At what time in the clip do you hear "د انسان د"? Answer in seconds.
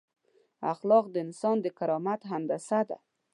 1.11-1.65